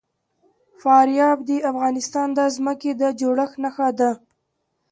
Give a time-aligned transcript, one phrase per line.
[0.81, 4.11] فاریاب د افغانستان د ځمکې د جوړښت نښه ده.